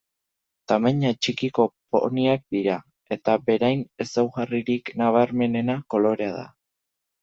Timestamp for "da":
6.45-6.53